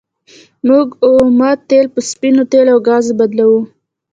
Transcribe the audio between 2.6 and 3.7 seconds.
او ګازو بدلوو.